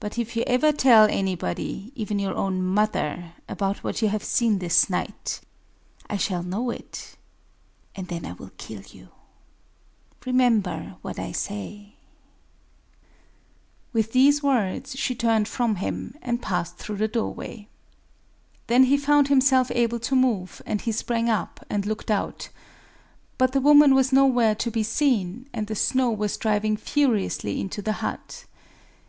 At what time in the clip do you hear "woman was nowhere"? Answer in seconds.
23.60-24.56